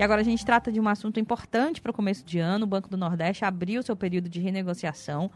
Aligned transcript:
E 0.00 0.02
agora 0.02 0.22
a 0.22 0.24
gente 0.24 0.46
trata 0.46 0.72
de 0.72 0.80
um 0.80 0.88
assunto 0.88 1.20
importante 1.20 1.78
para 1.78 1.90
o 1.90 1.94
começo 1.94 2.24
de 2.24 2.38
ano. 2.38 2.64
O 2.64 2.66
Banco 2.66 2.88
do 2.88 2.96
Nordeste 2.96 3.44
abriu 3.44 3.82
seu 3.82 3.94
período 3.94 4.30
de 4.30 4.40
renegociação 4.40 5.30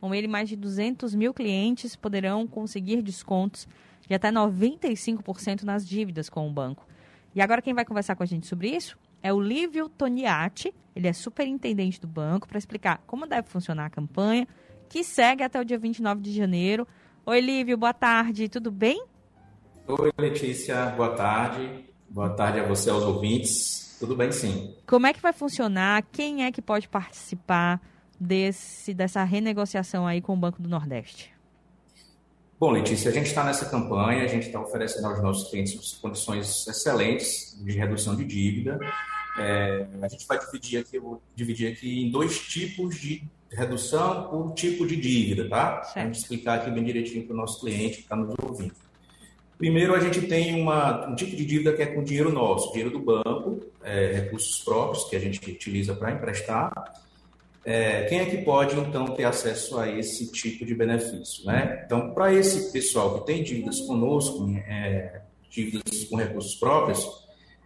com 0.00 0.14
ele, 0.14 0.26
mais 0.26 0.48
de 0.48 0.56
200 0.56 1.14
mil 1.14 1.34
clientes 1.34 1.94
poderão 1.94 2.46
conseguir 2.46 3.02
descontos 3.02 3.68
de 4.08 4.14
até 4.14 4.32
95% 4.32 5.64
nas 5.64 5.86
dívidas 5.86 6.30
com 6.30 6.48
o 6.48 6.50
banco. 6.50 6.88
E 7.34 7.42
agora 7.42 7.60
quem 7.60 7.74
vai 7.74 7.84
conversar 7.84 8.16
com 8.16 8.22
a 8.22 8.26
gente 8.26 8.46
sobre 8.46 8.70
isso 8.70 8.96
é 9.22 9.30
o 9.34 9.38
Lívio 9.38 9.86
Toniati, 9.86 10.72
ele 10.94 11.08
é 11.08 11.12
superintendente 11.12 12.00
do 12.00 12.08
banco, 12.08 12.48
para 12.48 12.56
explicar 12.56 13.02
como 13.06 13.26
deve 13.26 13.48
funcionar 13.50 13.84
a 13.84 13.90
campanha, 13.90 14.48
que 14.88 15.04
segue 15.04 15.42
até 15.42 15.60
o 15.60 15.64
dia 15.64 15.78
29 15.78 16.22
de 16.22 16.32
janeiro. 16.32 16.88
Oi, 17.26 17.38
Lívio, 17.42 17.76
boa 17.76 17.92
tarde, 17.92 18.48
tudo 18.48 18.70
bem? 18.70 19.04
Oi, 19.86 20.10
Letícia, 20.16 20.86
boa 20.96 21.14
tarde. 21.14 21.84
Boa 22.08 22.30
tarde 22.30 22.60
a 22.60 22.66
você, 22.66 22.88
aos 22.88 23.02
ouvintes. 23.02 23.85
Tudo 23.98 24.16
bem, 24.16 24.30
sim. 24.32 24.74
Como 24.86 25.06
é 25.06 25.12
que 25.12 25.20
vai 25.20 25.32
funcionar? 25.32 26.04
Quem 26.12 26.44
é 26.44 26.52
que 26.52 26.60
pode 26.60 26.88
participar? 26.88 27.80
desse, 28.18 28.94
dessa 28.94 29.22
renegociação 29.24 30.06
aí 30.06 30.20
com 30.20 30.34
o 30.34 30.36
Banco 30.36 30.60
do 30.60 30.68
Nordeste? 30.68 31.34
Bom, 32.58 32.70
Letícia, 32.70 33.10
a 33.10 33.14
gente 33.14 33.26
está 33.26 33.44
nessa 33.44 33.66
campanha, 33.66 34.24
a 34.24 34.26
gente 34.26 34.46
está 34.46 34.58
oferecendo 34.60 35.06
aos 35.06 35.22
nossos 35.22 35.50
clientes 35.50 35.98
condições 36.00 36.66
excelentes 36.66 37.54
de 37.62 37.72
redução 37.72 38.16
de 38.16 38.24
dívida. 38.24 38.78
É, 39.38 39.86
a 40.00 40.08
gente 40.08 40.26
vai 40.26 40.38
dividir 40.38 40.80
aqui, 40.80 40.98
dividir 41.34 41.72
aqui 41.72 42.06
em 42.06 42.10
dois 42.10 42.38
tipos 42.40 42.98
de 42.98 43.22
redução 43.50 44.30
por 44.30 44.54
tipo 44.54 44.86
de 44.86 44.96
dívida, 44.96 45.48
tá? 45.50 45.82
Gente 45.94 46.18
explicar 46.18 46.60
aqui 46.60 46.70
bem 46.70 46.82
direitinho 46.82 47.26
para 47.26 47.34
o 47.34 47.36
nosso 47.36 47.60
cliente 47.60 47.98
que 47.98 48.02
está 48.04 48.16
nos 48.16 48.34
ouvindo. 48.42 48.74
Primeiro, 49.58 49.94
a 49.94 50.00
gente 50.00 50.20
tem 50.22 50.60
uma, 50.60 51.08
um 51.08 51.14
tipo 51.14 51.34
de 51.34 51.44
dívida 51.44 51.72
que 51.72 51.80
é 51.80 51.86
com 51.86 52.04
dinheiro 52.04 52.30
nosso, 52.30 52.68
dinheiro 52.72 52.90
do 52.90 52.98
banco, 52.98 53.60
é, 53.82 54.12
recursos 54.12 54.58
próprios 54.58 55.04
que 55.04 55.16
a 55.16 55.18
gente 55.18 55.38
utiliza 55.50 55.94
para 55.94 56.12
emprestar. 56.12 56.72
É, 57.64 58.04
quem 58.04 58.20
é 58.20 58.26
que 58.26 58.38
pode, 58.38 58.78
então, 58.78 59.06
ter 59.06 59.24
acesso 59.24 59.78
a 59.78 59.88
esse 59.88 60.30
tipo 60.30 60.64
de 60.64 60.74
benefício? 60.74 61.44
Né? 61.46 61.82
Então, 61.84 62.12
para 62.12 62.32
esse 62.34 62.70
pessoal 62.70 63.18
que 63.18 63.26
tem 63.26 63.42
dívidas 63.42 63.80
conosco, 63.80 64.46
é, 64.68 65.22
dívidas 65.50 66.04
com 66.04 66.16
recursos 66.16 66.54
próprios, 66.54 67.24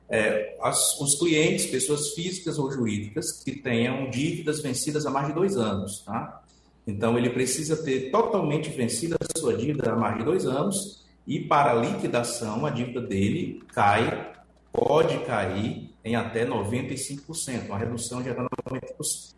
é, 0.09 0.57
as, 0.63 0.99
os 1.01 1.17
clientes, 1.17 1.67
pessoas 1.67 2.15
físicas 2.15 2.57
ou 2.59 2.71
jurídicas, 2.71 3.43
que 3.43 3.57
tenham 3.57 4.09
dívidas 4.09 4.61
vencidas 4.61 5.05
há 5.07 5.11
mais 5.11 5.27
de 5.27 5.35
dois 5.35 5.57
anos. 5.57 6.03
Tá? 6.07 6.41
Então, 6.87 7.19
ele 7.19 7.31
precisa 7.31 7.77
ter 7.83 8.13
totalmente 8.13 8.71
vencida 8.71 9.17
a 9.21 9.39
sua 9.39 9.57
dívida 9.57 9.91
há 9.91 9.97
mais 9.97 10.19
de 10.19 10.25
dois 10.25 10.47
anos 10.47 11.01
e, 11.31 11.39
para 11.39 11.75
liquidação, 11.75 12.67
a 12.67 12.71
dívida 12.71 13.01
dele 13.01 13.63
cai, 13.73 14.33
pode 14.73 15.17
cair 15.19 15.95
em 16.05 16.17
até 16.17 16.45
95%, 16.45 17.67
uma 17.67 17.79
redução 17.79 18.21
de 18.21 18.31
até 18.31 18.43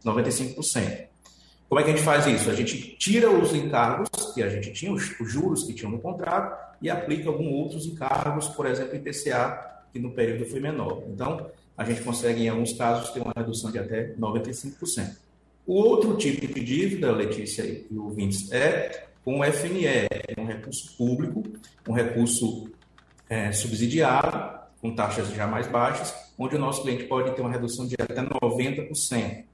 95%. 0.02 1.06
Como 1.68 1.78
é 1.78 1.84
que 1.84 1.90
a 1.90 1.92
gente 1.94 2.02
faz 2.02 2.26
isso? 2.26 2.48
A 2.48 2.54
gente 2.54 2.96
tira 2.96 3.30
os 3.30 3.54
encargos 3.54 4.08
que 4.32 4.42
a 4.42 4.48
gente 4.48 4.72
tinha, 4.72 4.90
os, 4.90 5.02
juros 5.20 5.64
que 5.64 5.74
tinham 5.74 5.90
no 5.92 5.98
contrato, 5.98 6.58
e 6.80 6.88
aplica 6.88 7.28
alguns 7.28 7.52
outros 7.52 7.84
encargos, 7.84 8.48
por 8.48 8.64
exemplo, 8.64 8.96
IPCA, 8.96 9.82
que 9.92 9.98
no 9.98 10.12
período 10.12 10.46
foi 10.46 10.60
menor. 10.60 11.02
Então, 11.08 11.46
a 11.76 11.84
gente 11.84 12.00
consegue, 12.00 12.44
em 12.44 12.48
alguns 12.48 12.72
casos, 12.72 13.10
ter 13.10 13.20
uma 13.20 13.34
redução 13.36 13.70
de 13.70 13.78
até 13.78 14.14
95%. 14.14 15.14
O 15.66 15.74
outro 15.74 16.16
tipo 16.16 16.46
de 16.54 16.64
dívida, 16.64 17.12
Letícia 17.12 17.62
e 17.64 17.98
ouvintes, 17.98 18.50
é 18.50 19.11
com 19.24 19.40
o 19.40 19.44
FNE, 19.44 19.86
é 19.86 20.08
um 20.38 20.46
recurso 20.46 20.96
público, 20.96 21.42
um 21.88 21.92
recurso 21.92 22.70
é, 23.28 23.52
subsidiado, 23.52 24.60
com 24.80 24.94
taxas 24.94 25.28
já 25.28 25.46
mais 25.46 25.68
baixas, 25.68 26.14
onde 26.36 26.56
o 26.56 26.58
nosso 26.58 26.82
cliente 26.82 27.04
pode 27.04 27.30
ter 27.34 27.40
uma 27.40 27.50
redução 27.50 27.86
de 27.86 27.94
até 27.94 28.20
90%. 28.20 29.44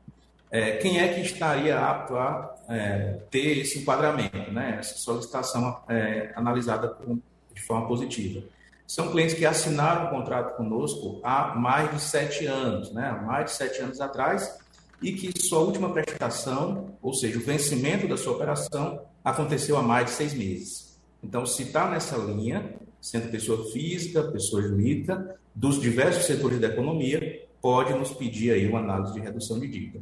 É, 0.51 0.77
quem 0.79 0.99
é 0.99 1.09
que 1.13 1.21
estaria 1.21 1.79
apto 1.79 2.17
a 2.17 2.57
é, 2.69 3.19
ter 3.31 3.59
esse 3.59 3.81
enquadramento, 3.81 4.51
né? 4.51 4.77
essa 4.79 4.97
solicitação 4.97 5.83
é, 5.89 6.33
analisada 6.35 6.89
com, 6.89 7.19
de 7.55 7.63
forma 7.63 7.87
positiva? 7.87 8.43
São 8.87 9.11
clientes 9.11 9.35
que 9.35 9.45
assinaram 9.45 10.07
o 10.07 10.11
contrato 10.11 10.57
conosco 10.57 11.21
há 11.23 11.55
mais 11.55 11.91
de 11.91 12.01
sete 12.01 12.47
anos, 12.47 12.91
né? 12.93 13.11
há 13.11 13.21
mais 13.23 13.45
de 13.45 13.51
sete 13.51 13.83
anos 13.83 14.01
atrás, 14.01 14.59
e 15.03 15.13
que 15.13 15.33
sua 15.41 15.61
última 15.61 15.93
prestação, 15.93 16.95
ou 17.01 17.15
seja, 17.15 17.39
o 17.39 17.43
vencimento 17.43 18.09
da 18.09 18.17
sua 18.17 18.35
operação, 18.35 19.01
aconteceu 19.25 19.77
há 19.77 19.83
mais 19.83 20.07
de 20.07 20.11
seis 20.13 20.35
meses. 20.35 20.99
Então, 21.23 21.47
se 21.47 21.63
está 21.65 21.91
nessa 21.91 22.17
linha, 22.17 22.75
sendo 23.01 23.31
pessoa 23.31 23.71
física, 23.71 24.23
pessoa 24.25 24.63
jurídica, 24.63 25.37
dos 25.55 25.81
diversos 25.81 26.25
setores 26.25 26.61
da 26.61 26.69
economia, 26.69 27.47
pode 27.61 27.93
nos 27.95 28.13
pedir 28.13 28.53
aí 28.53 28.69
uma 28.69 28.81
análise 28.81 29.13
de 29.15 29.21
redução 29.21 29.59
de 29.59 29.67
dívida. 29.69 30.01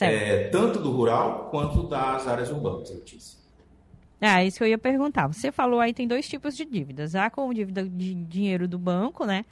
É, 0.00 0.48
tanto 0.48 0.78
do 0.78 0.90
rural 0.90 1.48
quanto 1.50 1.84
das 1.84 2.28
áreas 2.28 2.50
urbanas, 2.50 2.90
Letícia. 2.90 3.38
É, 4.20 4.46
isso 4.46 4.58
que 4.58 4.64
eu 4.64 4.68
ia 4.68 4.78
perguntar. 4.78 5.26
Você 5.28 5.50
falou 5.50 5.80
aí 5.80 5.94
tem 5.94 6.06
dois 6.06 6.28
tipos 6.28 6.54
de 6.54 6.64
dívidas. 6.66 7.14
Há 7.14 7.30
com 7.30 7.52
dívida 7.54 7.82
de 7.82 8.14
dinheiro 8.14 8.68
do 8.68 8.78
banco, 8.78 9.24
né? 9.24 9.46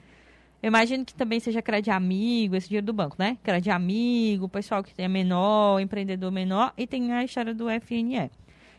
Eu 0.61 0.67
imagino 0.67 1.05
que 1.05 1.13
também 1.13 1.39
seja 1.39 1.61
crédito 1.61 1.91
amigo, 1.91 2.55
esse 2.55 2.67
dinheiro 2.67 2.85
do 2.85 2.91
banco, 2.91 3.15
né? 3.17 3.37
Crédito 3.41 3.71
amigo, 3.71 4.49
pessoal 4.49 4.83
que 4.83 4.93
tem 4.93 5.07
menor, 5.07 5.79
empreendedor 5.79 6.31
menor, 6.31 6.73
e 6.77 6.85
tem 6.85 7.13
a 7.13 7.23
história 7.23 7.53
do 7.53 7.67
FNE. 7.79 8.29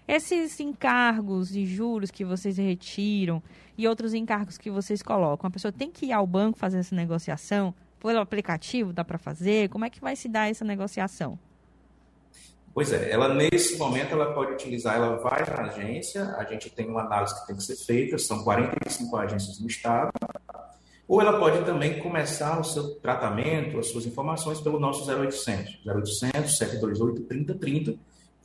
Esses 0.07 0.61
encargos 0.61 1.57
e 1.57 1.65
juros 1.65 2.11
que 2.11 2.25
vocês 2.25 2.59
retiram 2.59 3.43
e 3.79 3.89
outros 3.89 4.13
encargos 4.13 4.59
que 4.59 4.71
vocês 4.71 5.03
colocam, 5.03 5.49
a 5.49 5.51
pessoa 5.51 5.73
tem 5.73 5.91
que 5.91 6.07
ir 6.07 6.13
ao 6.13 6.27
banco 6.27 6.59
fazer 6.59 6.79
essa 6.79 6.95
negociação? 6.95 7.75
Pelo 7.99 8.19
aplicativo 8.19 8.93
dá 8.93 9.05
para 9.05 9.19
fazer? 9.19 9.71
Como 9.71 9.85
é 9.85 9.91
que 9.91 10.01
vai 10.01 10.17
se 10.17 10.29
dar 10.29 10.51
essa 10.51 10.65
negociação? 10.65 11.39
Pois 12.73 12.93
é, 12.93 13.11
ela 13.11 13.35
nesse 13.35 13.77
momento 13.77 14.13
ela 14.13 14.33
pode 14.33 14.53
utilizar, 14.53 14.95
ela 14.95 15.17
vai 15.17 15.45
na 15.45 15.63
agência, 15.63 16.37
a 16.37 16.45
gente 16.45 16.71
tem 16.71 16.89
uma 16.89 17.03
análise 17.03 17.39
que 17.41 17.47
tem 17.49 17.57
que 17.57 17.63
ser 17.65 17.77
feita, 17.77 18.17
são 18.17 18.45
45 18.45 19.17
agências 19.17 19.59
no 19.59 19.67
estado, 19.67 20.13
ou 21.11 21.21
ela 21.21 21.41
pode 21.41 21.65
também 21.65 21.99
começar 21.99 22.61
o 22.61 22.63
seu 22.63 22.95
tratamento, 23.01 23.81
as 23.81 23.89
suas 23.89 24.07
informações 24.07 24.61
pelo 24.61 24.79
nosso 24.79 25.11
0800, 25.11 25.81
0800 25.85 26.57
728 26.57 27.23
3030, 27.23 27.95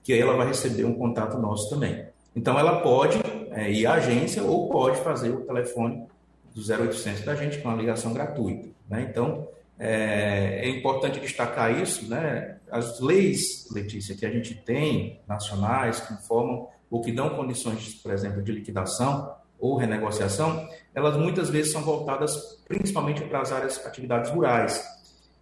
que 0.03 0.12
aí 0.12 0.20
ela 0.20 0.36
vai 0.36 0.48
receber 0.48 0.84
um 0.84 0.96
contato 0.96 1.38
nosso 1.38 1.70
também. 1.70 2.08
Então, 2.36 2.58
ela 2.58 2.81
pode 2.81 3.20
é, 3.52 3.72
ir 3.72 3.86
à 3.86 3.94
agência 3.94 4.42
ou 4.42 4.68
pode 4.68 4.98
fazer 5.02 5.30
o 5.30 5.42
telefone 5.42 6.08
do 6.56 6.59
0800 6.59 7.24
da 7.24 7.36
gente 7.36 7.59
com 7.59 7.70
uma 7.70 7.78
ligação 7.78 8.12
gratuita. 8.12 8.68
Né? 8.90 9.08
Então, 9.12 9.47
é, 9.78 10.62
é, 10.64 10.70
importante 10.70 11.20
destacar 11.20 11.80
isso, 11.80 12.09
né? 12.09 12.58
As 12.72 13.00
leis, 13.00 13.70
Letícia, 13.72 14.16
que 14.16 14.26
a 14.26 14.32
gente 14.32 14.56
tem, 14.56 15.20
nacionais, 15.28 16.00
que 16.00 16.16
informam 16.16 16.68
ou 16.90 17.00
que 17.00 17.12
dão 17.12 17.30
condições, 17.30 17.94
por 17.94 18.12
exemplo, 18.12 18.42
de 18.42 18.52
liquidação 18.52 19.36
ou 19.59 19.77
renegociação, 19.77 20.67
elas 20.93 21.17
muitas 21.17 21.49
vezes 21.49 21.71
são 21.71 21.81
voltadas 21.81 22.59
principalmente 22.67 23.21
para 23.23 23.41
as 23.41 23.51
áreas, 23.51 23.85
atividades 23.85 24.31
rurais. 24.31 24.83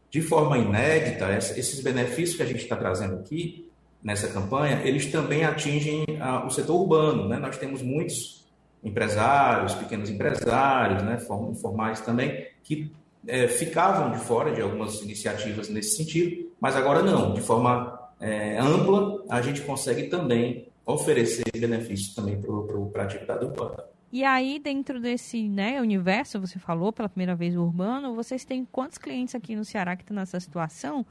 De 0.10 0.22
forma 0.22 0.58
inédita, 0.58 1.32
esses 1.34 1.80
benefícios 1.82 2.38
que 2.38 2.44
a 2.44 2.46
gente 2.46 2.64
está 2.64 2.76
trazendo 2.76 3.16
aqui, 3.16 3.70
nessa 4.04 4.28
campanha, 4.28 4.82
eles 4.84 5.12
também 5.12 5.46
atingem 5.46 6.06
ah, 6.20 6.46
o 6.46 6.50
setor 6.50 6.76
urbano. 6.82 7.28
Né? 7.28 7.38
Nós 7.38 7.58
temos 7.58 7.82
muitos 7.82 8.44
empresários, 8.84 9.74
pequenos 9.76 10.10
empresários, 10.10 11.02
né, 11.04 11.18
informais 11.50 12.02
também, 12.02 12.46
que 12.64 12.92
é, 13.26 13.48
ficavam 13.48 14.12
de 14.12 14.20
fora 14.20 14.52
de 14.52 14.62
algumas 14.62 15.02
iniciativas 15.02 15.70
nesse 15.70 15.96
sentido, 15.96 16.52
mas 16.60 16.76
agora 16.76 17.02
não, 17.02 17.34
de 17.34 17.40
forma 17.40 17.98
é, 18.20 18.60
ampla, 18.60 19.24
a 19.30 19.42
gente 19.42 19.62
consegue 19.62 20.04
também 20.04 20.68
oferecer 20.86 21.46
benefícios 21.58 22.14
também 22.14 22.40
para 22.42 23.02
a 23.02 23.06
atividade 23.06 23.46
urbana. 23.46 23.86
E 24.14 24.24
aí, 24.24 24.60
dentro 24.60 25.00
desse 25.00 25.50
né, 25.50 25.82
universo, 25.82 26.40
você 26.40 26.60
falou 26.60 26.94
pela 26.94 27.10
primeira 27.10 27.34
vez 27.34 27.56
urbano, 27.56 28.14
vocês 28.14 28.46
têm 28.46 28.64
quantos 28.64 29.00
clientes 29.00 29.34
aqui 29.34 29.56
no 29.56 29.66
Ceará 29.66 29.96
que 29.96 30.04
estão 30.04 30.16
nessa 30.16 30.40
situação? 30.40 31.04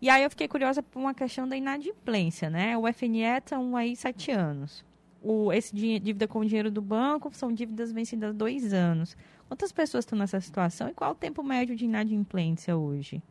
E 0.00 0.08
aí 0.08 0.22
eu 0.22 0.30
fiquei 0.30 0.48
curiosa 0.48 0.82
por 0.82 1.00
uma 1.00 1.12
questão 1.12 1.46
da 1.46 1.54
inadimplência, 1.54 2.48
né? 2.48 2.78
O 2.78 2.90
FNE 2.90 3.24
estão 3.24 3.76
aí 3.76 3.94
sete 3.94 4.30
anos. 4.30 4.82
O, 5.22 5.52
esse 5.52 5.76
dívida 5.76 6.26
com 6.26 6.38
o 6.38 6.44
dinheiro 6.46 6.70
do 6.70 6.80
banco 6.80 7.30
são 7.34 7.52
dívidas 7.52 7.92
vencidas 7.92 8.34
dois 8.34 8.72
anos. 8.72 9.18
Quantas 9.46 9.70
pessoas 9.70 10.06
estão 10.06 10.18
nessa 10.18 10.40
situação 10.40 10.88
e 10.88 10.94
qual 10.94 11.12
o 11.12 11.14
tempo 11.14 11.42
médio 11.42 11.76
de 11.76 11.84
inadimplência 11.84 12.74
hoje? 12.74 13.22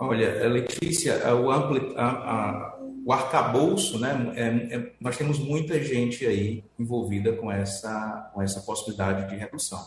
Olha, 0.00 0.48
Letícia, 0.48 1.32
o, 1.32 1.48
ampli, 1.48 1.94
a, 1.96 2.08
a, 2.08 2.81
o 3.04 3.12
arcabouço, 3.12 3.98
né, 3.98 4.32
é, 4.36 4.76
é, 4.76 4.92
nós 5.00 5.16
temos 5.16 5.38
muita 5.38 5.82
gente 5.82 6.24
aí 6.24 6.64
envolvida 6.78 7.32
com 7.32 7.50
essa, 7.50 8.30
com 8.32 8.40
essa 8.40 8.60
possibilidade 8.60 9.28
de 9.28 9.36
redução. 9.36 9.80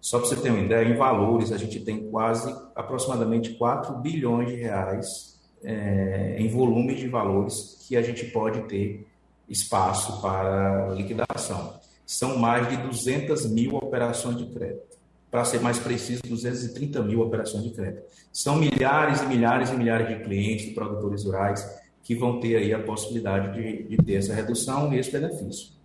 Só 0.00 0.18
para 0.18 0.28
você 0.28 0.36
ter 0.36 0.50
uma 0.50 0.60
ideia, 0.60 0.88
em 0.88 0.96
valores, 0.96 1.52
a 1.52 1.58
gente 1.58 1.78
tem 1.80 2.10
quase, 2.10 2.50
aproximadamente 2.74 3.50
4 3.54 3.98
bilhões 3.98 4.48
de 4.48 4.56
reais 4.56 5.38
é, 5.62 6.36
em 6.38 6.48
volume 6.48 6.94
de 6.94 7.06
valores 7.06 7.84
que 7.86 7.96
a 7.96 8.02
gente 8.02 8.24
pode 8.26 8.62
ter 8.62 9.06
espaço 9.48 10.20
para 10.22 10.88
liquidação. 10.94 11.78
São 12.06 12.38
mais 12.38 12.68
de 12.68 12.76
200 12.78 13.50
mil 13.50 13.76
operações 13.76 14.36
de 14.36 14.46
crédito 14.46 14.90
para 15.30 15.44
ser 15.44 15.60
mais 15.60 15.78
preciso, 15.78 16.22
230 16.22 17.02
mil 17.02 17.20
operações 17.20 17.62
de 17.62 17.70
crédito. 17.70 18.02
São 18.32 18.56
milhares 18.56 19.20
e 19.20 19.26
milhares 19.26 19.70
e 19.70 19.76
milhares 19.76 20.08
de 20.08 20.24
clientes, 20.24 20.66
de 20.66 20.72
produtores 20.72 21.24
rurais, 21.24 21.64
que 22.02 22.14
vão 22.14 22.40
ter 22.40 22.56
aí 22.56 22.72
a 22.72 22.82
possibilidade 22.82 23.54
de, 23.54 23.84
de 23.84 23.96
ter 23.98 24.14
essa 24.14 24.34
redução 24.34 24.92
e 24.92 24.98
esse 24.98 25.10
benefício. 25.10 25.80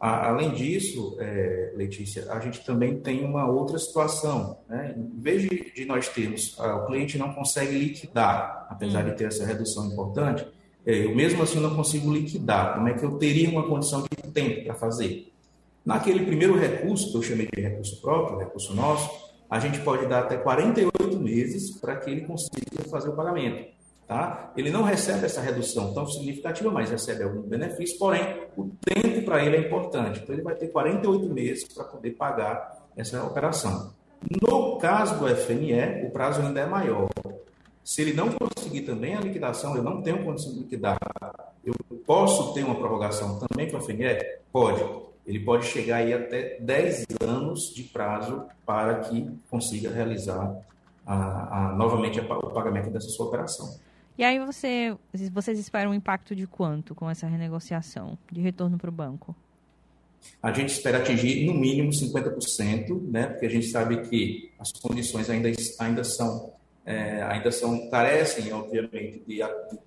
A, 0.00 0.28
além 0.28 0.54
disso, 0.54 1.16
é, 1.18 1.72
Letícia, 1.74 2.32
a 2.32 2.38
gente 2.38 2.64
também 2.64 3.00
tem 3.00 3.24
uma 3.24 3.50
outra 3.50 3.78
situação. 3.78 4.58
Né? 4.68 4.94
Em 4.96 5.20
vez 5.20 5.42
de, 5.42 5.72
de 5.72 5.84
nós 5.84 6.08
termos, 6.08 6.56
o 6.58 6.86
cliente 6.86 7.18
não 7.18 7.32
consegue 7.32 7.76
liquidar, 7.76 8.68
apesar 8.70 9.02
de 9.02 9.16
ter 9.16 9.24
essa 9.24 9.44
redução 9.44 9.86
importante, 9.86 10.46
é, 10.86 11.04
eu 11.04 11.14
mesmo 11.14 11.42
assim 11.42 11.58
não 11.58 11.74
consigo 11.74 12.12
liquidar. 12.12 12.74
Como 12.74 12.88
é 12.88 12.94
que 12.94 13.04
eu 13.04 13.18
teria 13.18 13.50
uma 13.50 13.66
condição 13.66 14.02
de 14.02 14.30
tempo 14.30 14.64
para 14.64 14.74
fazer? 14.74 15.32
Naquele 15.84 16.24
primeiro 16.24 16.56
recurso, 16.56 17.10
que 17.10 17.16
eu 17.16 17.22
chamei 17.22 17.48
de 17.52 17.60
recurso 17.60 18.00
próprio, 18.00 18.38
recurso 18.38 18.74
nosso, 18.74 19.10
a 19.50 19.58
gente 19.58 19.80
pode 19.80 20.06
dar 20.06 20.20
até 20.20 20.36
48 20.36 21.18
meses 21.18 21.70
para 21.72 21.96
que 21.96 22.10
ele 22.10 22.20
consiga 22.20 22.84
fazer 22.88 23.08
o 23.08 23.16
pagamento. 23.16 23.77
Tá? 24.08 24.52
Ele 24.56 24.70
não 24.70 24.82
recebe 24.82 25.26
essa 25.26 25.40
redução 25.40 25.92
tão 25.92 26.06
significativa, 26.06 26.70
mas 26.70 26.90
recebe 26.90 27.22
algum 27.22 27.42
benefício, 27.42 27.98
porém, 27.98 28.48
o 28.56 28.70
tempo 28.80 29.22
para 29.22 29.44
ele 29.44 29.56
é 29.56 29.60
importante. 29.60 30.20
Então, 30.22 30.34
ele 30.34 30.42
vai 30.42 30.54
ter 30.54 30.68
48 30.68 31.28
meses 31.28 31.64
para 31.74 31.84
poder 31.84 32.12
pagar 32.12 32.88
essa 32.96 33.22
operação. 33.22 33.92
No 34.42 34.78
caso 34.78 35.18
do 35.18 35.28
FNE, 35.28 36.06
o 36.06 36.10
prazo 36.10 36.40
ainda 36.40 36.60
é 36.60 36.66
maior. 36.66 37.08
Se 37.84 38.00
ele 38.00 38.14
não 38.14 38.30
conseguir 38.30 38.80
também 38.80 39.14
a 39.14 39.20
liquidação, 39.20 39.76
eu 39.76 39.82
não 39.82 40.00
tenho 40.00 40.24
condição 40.24 40.52
de 40.52 40.60
liquidar, 40.60 40.98
eu 41.62 41.74
posso 42.06 42.54
ter 42.54 42.64
uma 42.64 42.74
prorrogação 42.74 43.38
também 43.38 43.70
com 43.70 43.76
o 43.76 43.80
FNE? 43.82 44.18
Pode 44.50 44.82
ele 45.28 45.40
pode 45.40 45.66
chegar 45.66 45.96
aí 45.96 46.14
até 46.14 46.58
10 46.58 47.04
anos 47.20 47.70
de 47.74 47.82
prazo 47.82 48.46
para 48.64 49.00
que 49.00 49.30
consiga 49.50 49.90
realizar 49.90 50.56
a, 51.06 51.66
a, 51.66 51.72
novamente 51.76 52.18
a, 52.18 52.22
o 52.22 52.50
pagamento 52.50 52.88
dessa 52.88 53.10
sua 53.10 53.26
operação. 53.26 53.78
E 54.18 54.24
aí 54.24 54.38
você, 54.38 54.96
vocês 55.32 55.58
esperam 55.58 55.92
um 55.92 55.94
impacto 55.94 56.34
de 56.34 56.46
quanto 56.46 56.94
com 56.94 57.08
essa 57.08 57.26
renegociação 57.26 58.18
de 58.30 58.40
retorno 58.40 58.76
para 58.76 58.90
o 58.90 58.92
banco? 58.92 59.34
A 60.42 60.52
gente 60.52 60.70
espera 60.70 60.98
atingir 60.98 61.46
no 61.46 61.54
mínimo 61.54 61.90
50%, 61.90 63.00
né? 63.08 63.28
Porque 63.28 63.46
a 63.46 63.50
gente 63.50 63.68
sabe 63.68 64.08
que 64.08 64.52
as 64.58 64.72
condições 64.72 65.30
ainda, 65.30 65.48
ainda 65.78 66.02
são 66.02 66.52
é, 66.84 67.22
ainda 67.22 67.52
são 67.52 67.88
carecem, 67.90 68.52
obviamente, 68.52 69.22
de, 69.26 69.40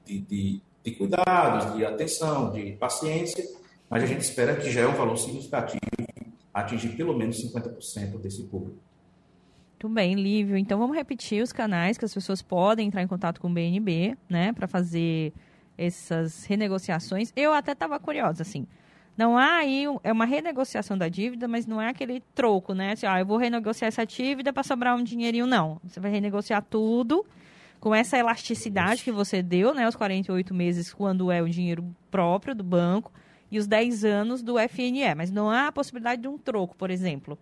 de, 0.06 0.20
de, 0.22 0.62
de 0.84 0.92
cuidados, 0.92 1.76
de 1.76 1.84
atenção, 1.84 2.52
de 2.52 2.72
paciência 2.74 3.44
mas 3.92 4.04
a 4.04 4.06
gente 4.06 4.22
espera 4.22 4.56
que 4.56 4.72
já 4.72 4.82
é 4.82 4.88
um 4.88 4.96
valor 4.96 5.18
significativo 5.18 5.82
atingir 6.54 6.96
pelo 6.96 7.14
menos 7.14 7.44
50% 7.44 8.22
desse 8.22 8.44
público. 8.44 8.80
Muito 9.82 9.96
bem, 9.96 10.14
Lívio. 10.14 10.56
Então 10.58 10.78
vamos 10.78 10.96
repetir 10.96 11.42
os 11.42 11.52
canais 11.52 11.98
que 11.98 12.06
as 12.06 12.14
pessoas 12.14 12.40
podem 12.40 12.88
entrar 12.88 13.02
em 13.02 13.08
contato 13.08 13.42
com 13.42 13.48
o 13.50 13.52
BNB, 13.52 14.16
né, 14.30 14.54
para 14.54 14.68
fazer 14.68 15.34
essas 15.76 16.46
renegociações. 16.46 17.34
Eu 17.36 17.52
até 17.52 17.72
estava 17.72 18.00
curiosa, 18.00 18.44
assim. 18.44 18.68
Não 19.18 19.36
há 19.36 19.56
aí 19.56 19.86
é 20.04 20.12
uma 20.12 20.26
renegociação 20.26 20.96
da 20.96 21.10
dívida, 21.10 21.48
mas 21.48 21.66
não 21.66 21.82
é 21.82 21.90
aquele 21.90 22.22
troco, 22.36 22.76
né? 22.76 22.92
Assim, 22.92 23.08
ah, 23.08 23.20
eu 23.22 23.26
vou 23.26 23.38
renegociar 23.38 23.88
essa 23.88 24.06
dívida 24.06 24.54
para 24.54 24.62
sobrar 24.62 24.96
um 24.96 25.04
dinheirinho, 25.04 25.48
não. 25.48 25.82
Você 25.84 26.00
vai 26.00 26.12
renegociar 26.12 26.62
tudo 26.62 27.26
com 27.80 27.96
essa 27.96 28.20
elasticidade 28.20 29.04
que 29.04 29.12
você 29.12 29.42
deu, 29.42 29.74
né? 29.74 29.88
Os 29.88 29.96
48 29.96 30.54
meses, 30.54 30.94
quando 30.94 31.32
é 31.32 31.42
o 31.42 31.50
dinheiro 31.50 31.84
próprio 32.12 32.54
do 32.54 32.64
banco 32.64 33.12
e 33.50 33.58
os 33.58 33.66
10 33.66 34.06
anos 34.06 34.44
do 34.44 34.60
FNE, 34.60 35.16
mas 35.16 35.32
não 35.32 35.50
há 35.50 35.70
a 35.70 35.72
possibilidade 35.72 36.22
de 36.22 36.28
um 36.28 36.38
troco, 36.38 36.76
por 36.78 36.92
exemplo. 36.92 37.36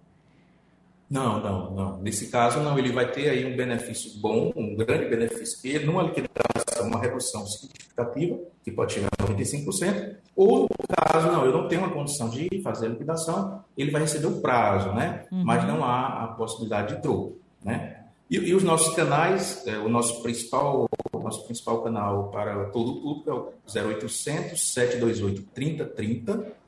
Não, 1.09 1.41
não, 1.41 1.71
não. 1.71 2.01
Nesse 2.01 2.27
caso, 2.27 2.59
não. 2.59 2.77
Ele 2.77 2.91
vai 2.91 3.11
ter 3.11 3.29
aí 3.29 3.51
um 3.51 3.57
benefício 3.57 4.19
bom, 4.21 4.53
um 4.55 4.75
grande 4.75 5.05
benefício. 5.05 5.57
E 5.63 5.79
numa 5.79 6.03
liquidação, 6.03 6.87
uma 6.87 6.99
redução 6.99 7.45
significativa, 7.47 8.37
que 8.63 8.71
pode 8.71 8.93
chegar 8.93 9.09
a 9.17 9.23
95%, 9.23 10.15
ou 10.35 10.61
no 10.61 10.95
caso, 10.95 11.27
não, 11.27 11.45
eu 11.45 11.51
não 11.51 11.67
tenho 11.67 11.81
uma 11.81 11.89
condição 11.89 12.29
de 12.29 12.61
fazer 12.61 12.85
a 12.85 12.89
liquidação, 12.89 13.63
ele 13.75 13.91
vai 13.91 14.01
receber 14.01 14.27
o 14.27 14.39
prazo, 14.39 14.93
né? 14.93 15.25
Uhum. 15.31 15.43
Mas 15.43 15.65
não 15.65 15.83
há 15.83 16.23
a 16.23 16.27
possibilidade 16.27 16.95
de 16.95 17.01
troco, 17.01 17.37
né? 17.63 18.05
E, 18.29 18.37
e 18.37 18.53
os 18.53 18.63
nossos 18.63 18.93
canais, 18.95 19.65
é, 19.65 19.77
o 19.79 19.89
nosso 19.89 20.21
principal, 20.21 20.87
o 21.11 21.19
nosso 21.19 21.43
principal 21.45 21.81
canal 21.81 22.29
para 22.29 22.65
todo 22.65 22.91
o 22.91 23.01
público 23.01 23.29
é 23.75 23.83
o 23.83 23.89
0800 23.89 24.73
728 24.73 25.41
3030. 25.53 26.58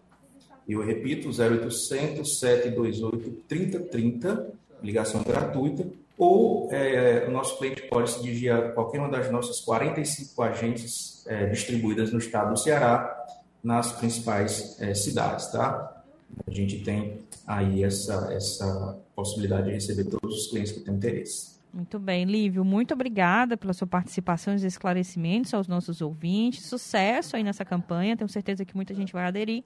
Eu 0.67 0.83
repito, 0.83 1.29
0800 1.29 2.39
728 2.39 3.31
3030, 3.47 4.53
ligação 4.83 5.23
gratuita. 5.23 5.85
Ou 6.17 6.69
é, 6.71 7.25
o 7.27 7.31
nosso 7.31 7.57
cliente 7.57 7.81
pode 7.83 8.11
se 8.11 8.21
dirigir 8.21 8.53
a 8.53 8.71
qualquer 8.71 8.99
uma 8.99 9.09
das 9.09 9.31
nossas 9.31 9.59
45 9.61 10.43
agências 10.43 11.25
é, 11.27 11.47
distribuídas 11.47 12.11
no 12.11 12.19
estado 12.19 12.53
do 12.53 12.59
Ceará, 12.59 13.25
nas 13.63 13.91
principais 13.93 14.79
é, 14.79 14.93
cidades, 14.93 15.47
tá? 15.47 16.03
A 16.47 16.51
gente 16.51 16.79
tem 16.83 17.19
aí 17.45 17.83
essa, 17.83 18.31
essa 18.31 18.97
possibilidade 19.15 19.67
de 19.67 19.73
receber 19.73 20.05
todos 20.05 20.43
os 20.43 20.47
clientes 20.47 20.71
que 20.71 20.79
têm 20.81 20.93
interesse. 20.93 21.51
Muito 21.73 21.97
bem, 21.97 22.25
Lívio, 22.25 22.65
muito 22.65 22.93
obrigada 22.93 23.55
pela 23.55 23.73
sua 23.73 23.87
participação 23.87 24.53
e 24.53 24.57
os 24.57 24.63
esclarecimentos 24.63 25.53
aos 25.53 25.67
nossos 25.67 26.01
ouvintes. 26.01 26.65
Sucesso 26.65 27.35
aí 27.35 27.43
nessa 27.43 27.63
campanha, 27.63 28.17
tenho 28.17 28.29
certeza 28.29 28.65
que 28.65 28.75
muita 28.75 28.93
gente 28.93 29.13
vai 29.13 29.25
aderir. 29.25 29.63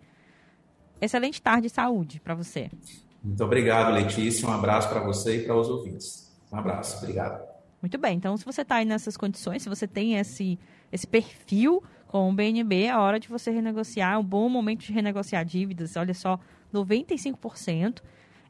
Excelente 1.02 1.42
tarde 1.42 1.68
e 1.68 1.70
saúde 1.70 2.20
para 2.20 2.34
você. 2.34 2.70
Muito 3.24 3.44
obrigado, 3.44 3.94
Letícia. 3.94 4.48
Um 4.48 4.52
abraço 4.52 4.88
para 4.90 5.02
você 5.02 5.38
e 5.38 5.46
para 5.46 5.56
os 5.56 5.68
ouvintes. 5.70 6.32
Um 6.52 6.58
abraço, 6.58 6.98
obrigado. 6.98 7.44
Muito 7.82 7.98
bem, 7.98 8.18
então 8.18 8.36
se 8.38 8.46
você 8.46 8.62
está 8.62 8.76
aí 8.78 8.86
nessas 8.86 9.16
condições, 9.16 9.62
se 9.62 9.70
você 9.70 9.88
tem 9.88 10.16
esse, 10.16 10.58
esse 10.92 11.06
perfil 11.06 11.84
com 12.08 12.30
o 12.30 12.34
BNB, 12.34 12.84
é 12.84 12.98
hora 12.98 13.20
de 13.20 13.28
você 13.28 13.52
renegociar, 13.52 14.14
é 14.14 14.18
um 14.18 14.24
bom 14.24 14.48
momento 14.50 14.82
de 14.82 14.94
renegociar 14.94 15.44
dívidas. 15.44 15.96
Olha 15.96 16.14
só, 16.14 16.40
95% 16.74 18.02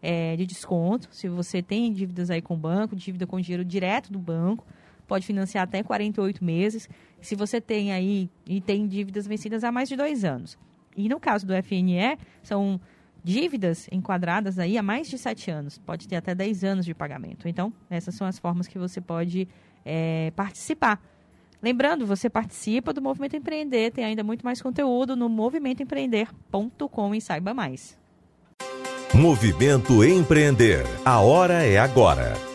é, 0.02 0.36
de 0.36 0.46
desconto. 0.46 1.08
Se 1.12 1.28
você 1.28 1.62
tem 1.62 1.92
dívidas 1.92 2.30
aí 2.30 2.42
com 2.42 2.54
o 2.54 2.58
banco, 2.58 2.96
dívida 2.96 3.26
com 3.26 3.40
dinheiro 3.40 3.66
direto 3.66 4.12
do 4.12 4.20
banco, 4.20 4.66
pode 5.08 5.26
financiar 5.26 5.64
até 5.64 5.82
48 5.82 6.44
meses. 6.44 6.88
Se 7.20 7.36
você 7.36 7.60
tem 7.60 7.92
aí 7.92 8.30
e 8.46 8.62
tem 8.62 8.88
dívidas 8.88 9.26
vencidas 9.26 9.64
há 9.64 9.72
mais 9.72 9.90
de 9.90 9.96
dois 9.96 10.24
anos. 10.24 10.58
E 10.96 11.10
no 11.10 11.20
caso 11.20 11.46
do 11.46 11.54
FNE, 11.54 12.18
são 12.42 12.80
dívidas 13.24 13.88
enquadradas 13.92 14.60
aí 14.60 14.78
há 14.78 14.84
mais 14.84 15.10
de 15.10 15.18
sete 15.18 15.50
anos. 15.50 15.80
Pode 15.80 16.08
ter 16.08 16.16
até 16.16 16.36
10 16.36 16.64
anos 16.64 16.86
de 16.86 16.94
pagamento. 16.94 17.48
Então, 17.48 17.74
essas 17.90 18.14
são 18.14 18.28
as 18.28 18.38
formas 18.38 18.68
que 18.68 18.78
você 18.78 19.02
pode 19.02 19.48
é, 19.84 20.32
participar. 20.36 21.02
Lembrando, 21.62 22.06
você 22.06 22.30
participa 22.30 22.94
do 22.94 23.02
Movimento 23.02 23.36
Empreender, 23.36 23.92
tem 23.92 24.06
ainda 24.06 24.24
muito 24.24 24.46
mais 24.46 24.62
conteúdo 24.62 25.16
no 25.16 25.28
movimentoempreender.com 25.28 27.16
e 27.16 27.22
saiba 27.22 27.54
mais. 27.54 27.98
Movimento 29.12 30.04
Empreender. 30.04 30.86
A 31.04 31.20
hora 31.22 31.64
é 31.64 31.80
agora. 31.80 32.55